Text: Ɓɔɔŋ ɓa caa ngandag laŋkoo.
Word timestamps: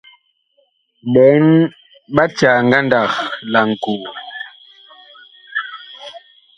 Ɓɔɔŋ 1.13 1.43
ɓa 2.15 2.23
caa 2.37 2.57
ngandag 2.67 3.09
laŋkoo. 3.51 4.03